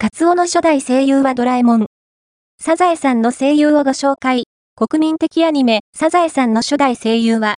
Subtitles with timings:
[0.00, 1.86] カツオの初代声優はドラえもん。
[2.62, 4.44] サザエさんの声優をご紹介。
[4.76, 7.56] 国民的アニメ、サザエさんの初代声優は、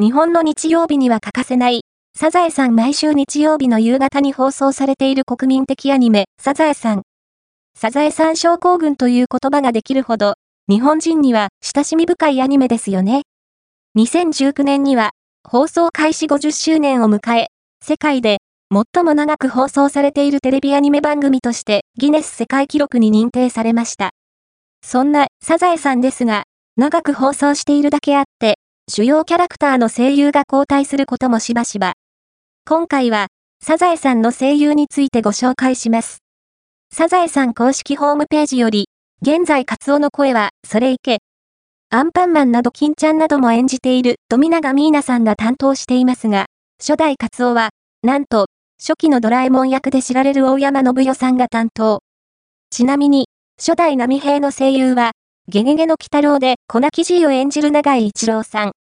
[0.00, 1.82] 日本の日曜日には欠かせない、
[2.16, 7.02] サザエさん毎週日曜日の夕方に放送されている国民的アニメ、サザエさん。
[7.76, 10.36] サザエさん症候群という言葉ができるほど、
[10.70, 13.24] 日本人には親しみ深いアニメですよね。
[13.98, 15.10] 2019年には、
[15.46, 17.48] 放送開始50周年を迎え、
[17.84, 18.38] 世界で
[18.70, 24.10] 最も長く放送されているテレビアニメ番組としてギネス世界記録に認定されました。
[24.82, 26.44] そんなサザエさんですが、
[26.76, 28.58] 長く放送しているだけあって、
[28.90, 31.94] 主要キャラクターの声優が交代することもしばしば。
[32.66, 33.28] 今回は、
[33.64, 36.18] サザエさんの声優についてご紹介します。
[36.94, 38.88] サザエさん公式ホームページより、
[39.22, 41.18] 現在カツオの声は、それいけ。
[41.90, 46.46] アンパンマンなど金ちゃんなども演じている富永ミーナさんが担当していますが、
[46.78, 47.70] 初代カツオは、
[48.02, 48.46] なんと、
[48.80, 52.00] 初期のドラえもん役で知られる大山信代さんが担当。
[52.70, 53.26] ちなみに、
[53.58, 55.10] 初代波平の声優は、
[55.48, 58.72] ゲゲゲの鬼太郎で粉木じいを演じる長井一郎さん。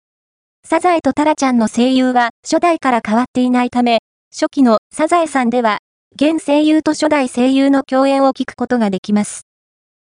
[0.64, 4.00] サザエとタラちゃんの声優は初代から変わっていないため、
[4.32, 5.80] 初期のサザエさんでは、
[6.16, 9.42] 現声優と初代声優の共演を聞くことができます。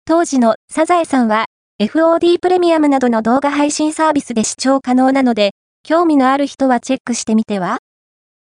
[0.06, 1.46] 当時のサザエさんは、
[1.82, 7.80] FOD プレミアムなどの動画配信サービスで視聴可能なので、興味のある人はチェックしてみては？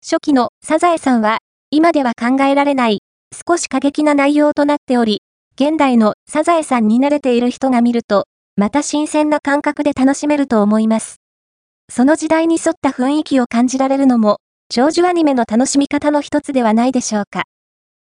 [0.03, 1.39] 初期のサザエさんは、
[1.71, 3.01] 今では考えられない、
[3.47, 5.23] 少し過激な内容となっており、
[5.55, 8.25] 現代のサザエさんに慣れている人が見ると、
[8.57, 11.17] また新鮮な感覚で楽しめると思います。
[11.93, 14.39] その時代に沿った雰囲気を感じられるのも、
[14.71, 17.43] 長寿アニメの楽しみ方の一つではないでしょうか。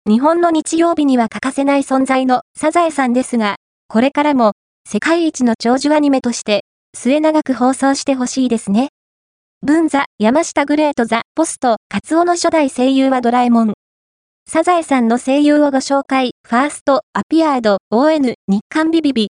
[0.07, 3.55] 日本の日曜日には欠かせない存在のサザエさんですが、
[3.87, 4.53] これからも
[4.87, 6.65] 世界一の長寿アニメとして
[6.95, 8.88] 末永く放送してほしいですね。
[9.61, 13.73] 文座、山下グレートザ、ポスト、カツオの初代声優はドラえもん。
[14.49, 16.31] サザエさんの声優をご紹介。
[16.47, 19.27] ファースト、アピアード、ON、日刊ビビビ、